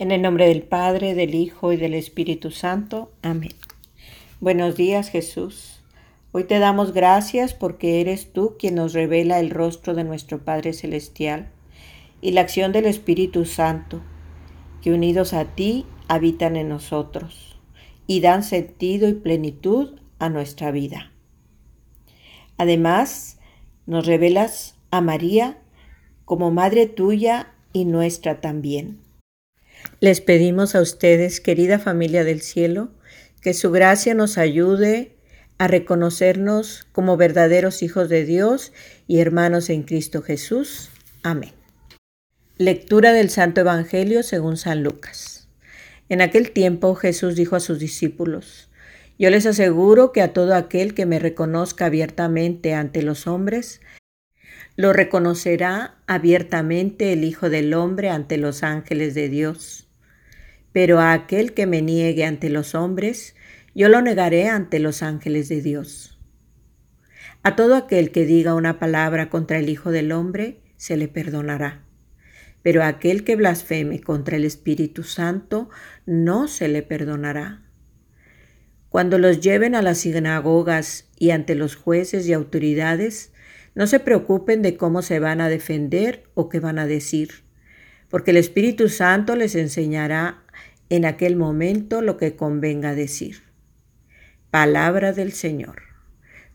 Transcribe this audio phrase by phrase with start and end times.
[0.00, 3.10] En el nombre del Padre, del Hijo y del Espíritu Santo.
[3.20, 3.50] Amén.
[4.38, 5.82] Buenos días Jesús.
[6.30, 10.72] Hoy te damos gracias porque eres tú quien nos revela el rostro de nuestro Padre
[10.72, 11.48] Celestial
[12.20, 14.00] y la acción del Espíritu Santo,
[14.82, 17.58] que unidos a ti habitan en nosotros
[18.06, 21.10] y dan sentido y plenitud a nuestra vida.
[22.56, 23.40] Además,
[23.86, 25.58] nos revelas a María
[26.24, 29.07] como Madre tuya y nuestra también.
[30.00, 32.90] Les pedimos a ustedes, querida familia del cielo,
[33.40, 35.16] que su gracia nos ayude
[35.58, 38.72] a reconocernos como verdaderos hijos de Dios
[39.06, 40.90] y hermanos en Cristo Jesús.
[41.22, 41.52] Amén.
[42.58, 45.48] Lectura del Santo Evangelio según San Lucas.
[46.08, 48.68] En aquel tiempo Jesús dijo a sus discípulos,
[49.18, 53.80] Yo les aseguro que a todo aquel que me reconozca abiertamente ante los hombres,
[54.76, 59.88] lo reconocerá abiertamente el Hijo del Hombre ante los ángeles de Dios.
[60.72, 63.34] Pero a aquel que me niegue ante los hombres,
[63.74, 66.18] yo lo negaré ante los ángeles de Dios.
[67.42, 71.84] A todo aquel que diga una palabra contra el Hijo del Hombre, se le perdonará.
[72.62, 75.70] Pero a aquel que blasfeme contra el Espíritu Santo,
[76.06, 77.62] no se le perdonará.
[78.88, 83.32] Cuando los lleven a las sinagogas y ante los jueces y autoridades,
[83.78, 87.44] no se preocupen de cómo se van a defender o qué van a decir,
[88.08, 90.42] porque el Espíritu Santo les enseñará
[90.88, 93.44] en aquel momento lo que convenga decir.
[94.50, 95.82] Palabra del Señor.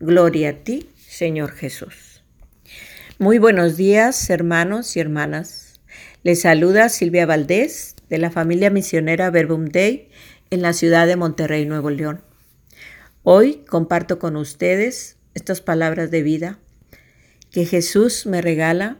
[0.00, 2.24] Gloria a ti, Señor Jesús.
[3.20, 5.80] Muy buenos días, hermanos y hermanas.
[6.24, 10.08] Les saluda Silvia Valdés de la familia misionera Verbum Dei
[10.50, 12.20] en la ciudad de Monterrey, Nuevo León.
[13.22, 16.58] Hoy comparto con ustedes estas palabras de vida
[17.52, 18.98] que Jesús me regala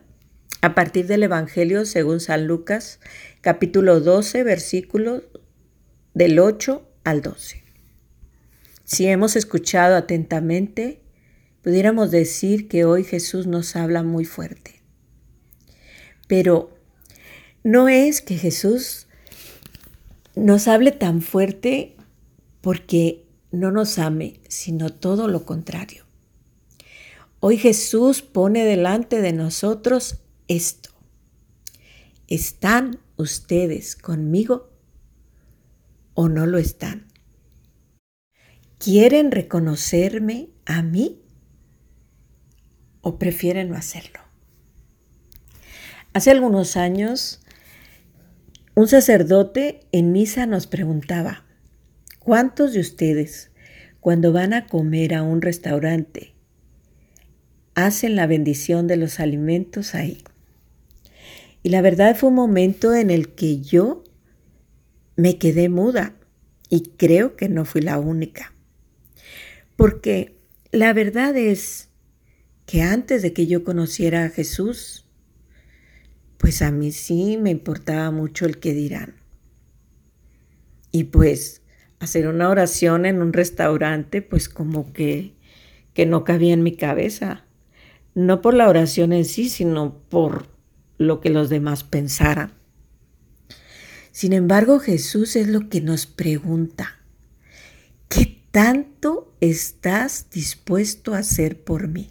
[0.61, 3.01] a partir del Evangelio según San Lucas,
[3.41, 5.23] capítulo 12, versículos
[6.13, 7.65] del 8 al 12.
[8.85, 11.01] Si hemos escuchado atentamente,
[11.63, 14.83] pudiéramos decir que hoy Jesús nos habla muy fuerte.
[16.29, 16.77] Pero
[17.65, 19.07] no es que Jesús
[20.37, 21.97] nos hable tan fuerte
[22.61, 26.05] porque no nos ame, sino todo lo contrario.
[27.45, 30.91] Hoy Jesús pone delante de nosotros esto.
[32.29, 34.71] ¿Están ustedes conmigo
[36.15, 37.09] o no lo están?
[38.79, 41.21] ¿Quieren reconocerme a mí
[43.01, 44.21] o prefieren no hacerlo?
[46.13, 47.41] Hace algunos años,
[48.77, 51.45] un sacerdote en misa nos preguntaba,
[52.21, 53.51] ¿cuántos de ustedes
[53.99, 56.32] cuando van a comer a un restaurante
[57.75, 60.23] hacen la bendición de los alimentos ahí?
[61.63, 64.03] Y la verdad fue un momento en el que yo
[65.17, 66.15] me quedé muda
[66.69, 68.53] y creo que no fui la única.
[69.77, 70.37] Porque
[70.71, 71.89] la verdad es
[72.67, 75.07] que antes de que yo conociera a Jesús,
[76.39, 79.15] pues a mí sí me importaba mucho el que dirán.
[80.91, 81.63] Y pues
[82.01, 85.35] hacer una oración en un restaurante, pues como que,
[85.95, 87.45] que no cabía en mi cabeza.
[88.15, 90.47] No por la oración en sí, sino por
[90.99, 92.53] lo que los demás pensaran.
[94.13, 96.99] Sin embargo, Jesús es lo que nos pregunta,
[98.09, 102.11] ¿qué tanto estás dispuesto a hacer por mí?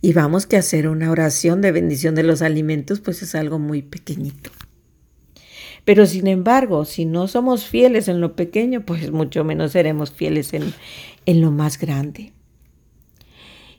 [0.00, 3.82] Y vamos que hacer una oración de bendición de los alimentos, pues es algo muy
[3.82, 4.50] pequeñito.
[5.84, 10.54] Pero sin embargo, si no somos fieles en lo pequeño, pues mucho menos seremos fieles
[10.54, 10.72] en,
[11.26, 12.32] en lo más grande.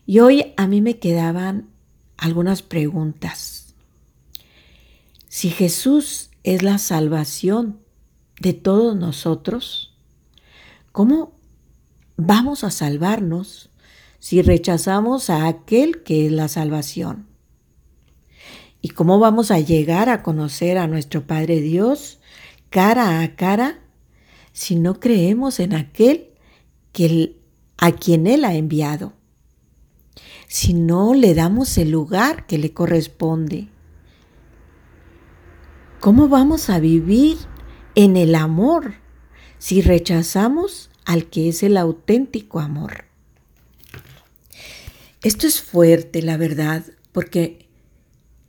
[0.06, 1.70] Y hoy a mí me quedaban
[2.18, 3.66] algunas preguntas
[5.36, 7.82] si Jesús es la salvación
[8.40, 9.94] de todos nosotros,
[10.94, 11.34] ¿cómo
[12.16, 13.70] vamos a salvarnos
[14.20, 17.28] si rechazamos a aquel que es la salvación?
[18.82, 22.20] ¿Y cómo vamos a llegar a conocer a nuestro Padre Dios
[22.70, 23.82] cara a cara
[24.54, 26.30] si no creemos en aquel
[26.94, 27.36] que,
[27.76, 29.12] a quien Él ha enviado?
[30.56, 33.68] Si no le damos el lugar que le corresponde.
[36.00, 37.36] ¿Cómo vamos a vivir
[37.94, 38.94] en el amor
[39.58, 43.04] si rechazamos al que es el auténtico amor?
[45.22, 47.68] Esto es fuerte, la verdad, porque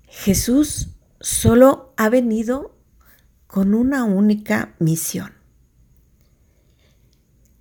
[0.06, 2.76] Jesús solo ha venido
[3.48, 5.32] con una única misión.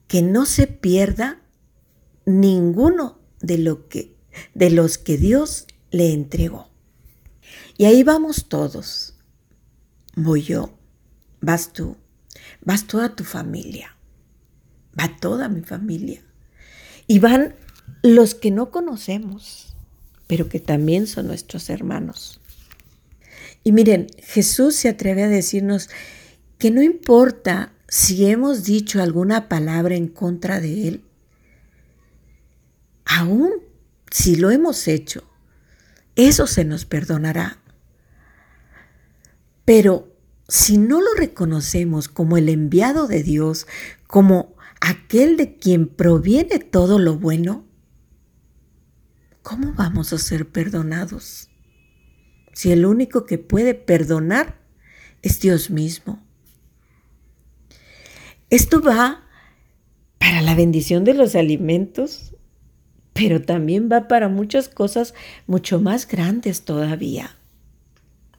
[0.07, 1.41] Que no se pierda
[2.27, 4.14] ninguno de, lo que,
[4.53, 6.69] de los que Dios le entregó.
[7.77, 9.15] Y ahí vamos todos
[10.15, 10.71] voy yo
[11.45, 11.95] vas tú,
[12.61, 13.95] vas toda tu familia,
[14.99, 16.23] va toda mi familia.
[17.07, 17.55] Y van
[18.01, 19.75] los que no conocemos,
[20.25, 22.41] pero que también son nuestros hermanos.
[23.63, 25.89] Y miren, Jesús se atreve a decirnos
[26.57, 31.03] que no importa si hemos dicho alguna palabra en contra de Él,
[33.05, 33.51] aún
[34.15, 35.25] si lo hemos hecho,
[36.15, 37.59] eso se nos perdonará.
[39.65, 40.15] Pero
[40.47, 43.67] si no lo reconocemos como el enviado de Dios,
[44.07, 47.65] como aquel de quien proviene todo lo bueno,
[49.41, 51.49] ¿cómo vamos a ser perdonados?
[52.53, 54.61] Si el único que puede perdonar
[55.23, 56.25] es Dios mismo.
[58.49, 59.25] Esto va
[60.19, 62.34] para la bendición de los alimentos,
[63.15, 65.13] pero también va para muchas cosas
[65.47, 67.37] mucho más grandes todavía.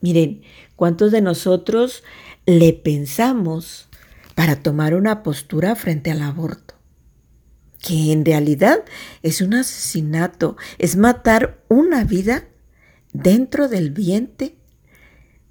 [0.03, 0.43] Miren,
[0.77, 2.05] ¿cuántos de nosotros
[2.45, 3.89] le pensamos
[4.35, 6.75] para tomar una postura frente al aborto?
[7.79, 8.85] Que en realidad
[9.23, 12.45] es un asesinato, es matar una vida
[13.15, 14.57] dentro del vientre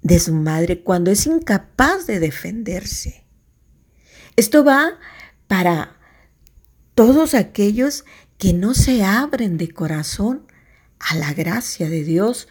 [0.02, 3.26] de su madre cuando es incapaz de defenderse.
[4.36, 5.00] Esto va
[5.48, 5.96] para
[6.94, 8.04] todos aquellos
[8.38, 10.46] que no se abren de corazón
[10.98, 12.48] a la gracia de Dios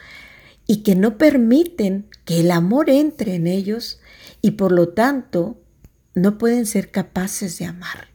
[0.67, 3.99] y que no permiten que el amor entre en ellos
[4.41, 5.61] y por lo tanto
[6.13, 8.07] no pueden ser capaces de amar.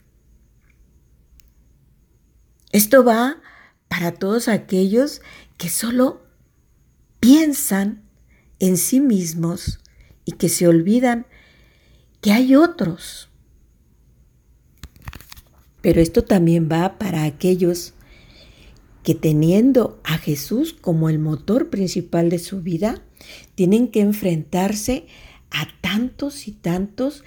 [2.72, 3.40] Esto va
[3.88, 5.20] para todos aquellos
[5.58, 6.22] que solo
[7.18, 8.02] piensan
[8.58, 9.80] en sí mismos
[10.24, 11.26] y que se olvidan
[12.20, 13.29] que hay otros.
[15.82, 17.94] Pero esto también va para aquellos
[19.02, 23.02] que teniendo a Jesús como el motor principal de su vida,
[23.54, 25.06] tienen que enfrentarse
[25.50, 27.24] a tantos y tantos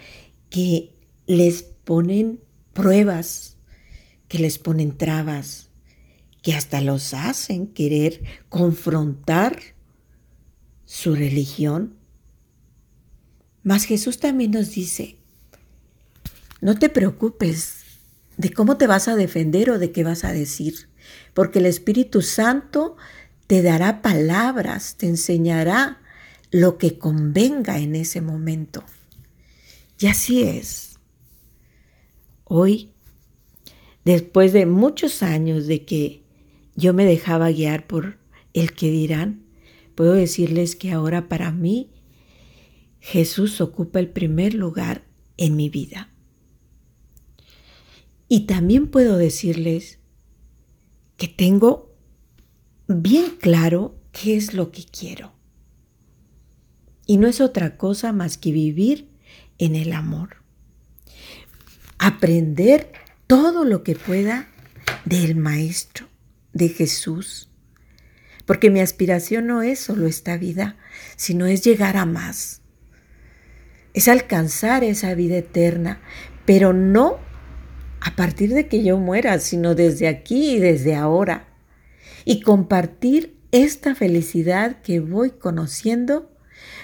[0.50, 0.94] que
[1.26, 2.40] les ponen
[2.74, 3.58] pruebas,
[4.28, 5.70] que les ponen trabas,
[6.42, 9.60] que hasta los hacen querer confrontar
[10.86, 11.96] su religión.
[13.64, 15.18] Mas Jesús también nos dice,
[16.62, 17.83] no te preocupes
[18.38, 20.88] de cómo te vas a defender o de qué vas a decir
[21.34, 22.96] porque el Espíritu Santo
[23.48, 26.02] te dará palabras, te enseñará
[26.52, 28.84] lo que convenga en ese momento.
[30.00, 31.00] Y así es.
[32.44, 32.92] Hoy,
[34.06, 36.24] después de muchos años de que
[36.76, 38.18] yo me dejaba guiar por
[38.54, 39.44] el que dirán,
[39.96, 41.90] puedo decirles que ahora para mí
[43.00, 45.04] Jesús ocupa el primer lugar
[45.38, 46.13] en mi vida.
[48.34, 50.00] Y también puedo decirles
[51.18, 51.96] que tengo
[52.88, 55.36] bien claro qué es lo que quiero.
[57.06, 59.12] Y no es otra cosa más que vivir
[59.60, 60.38] en el amor.
[62.00, 62.92] Aprender
[63.28, 64.48] todo lo que pueda
[65.06, 66.08] del Maestro,
[66.54, 67.52] de Jesús.
[68.48, 70.76] Porque mi aspiración no es solo esta vida,
[71.18, 72.64] sino es llegar a más.
[73.94, 76.02] Es alcanzar esa vida eterna,
[76.48, 77.23] pero no
[78.04, 81.48] a partir de que yo muera, sino desde aquí y desde ahora.
[82.26, 86.30] Y compartir esta felicidad que voy conociendo,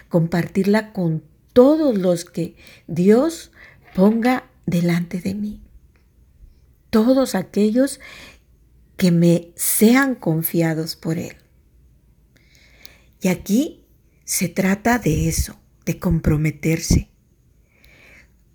[0.07, 2.55] compartirla con todos los que
[2.87, 3.51] Dios
[3.93, 5.61] ponga delante de mí.
[6.89, 7.99] Todos aquellos
[8.95, 11.35] que me sean confiados por Él.
[13.21, 13.83] Y aquí
[14.23, 17.09] se trata de eso, de comprometerse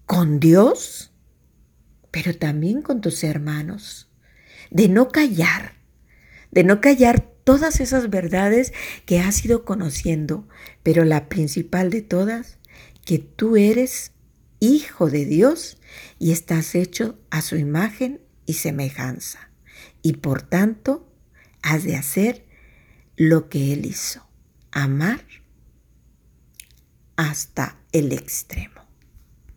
[0.06, 1.13] con Dios
[2.14, 4.08] pero también con tus hermanos,
[4.70, 5.72] de no callar,
[6.52, 8.72] de no callar todas esas verdades
[9.04, 10.46] que has ido conociendo,
[10.84, 12.58] pero la principal de todas,
[13.04, 14.12] que tú eres
[14.60, 15.78] hijo de Dios
[16.20, 19.50] y estás hecho a su imagen y semejanza.
[20.00, 21.12] Y por tanto,
[21.62, 22.46] has de hacer
[23.16, 24.24] lo que Él hizo,
[24.70, 25.24] amar
[27.16, 28.83] hasta el extremo.